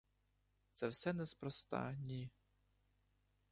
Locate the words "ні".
2.07-2.29